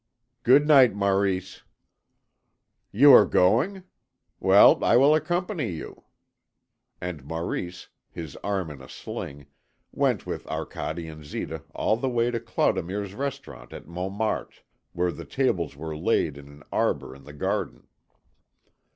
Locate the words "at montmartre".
13.73-14.63